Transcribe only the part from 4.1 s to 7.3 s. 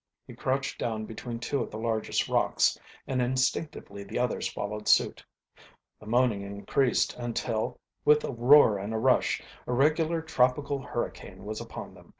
others followed suit. The "moanin" increased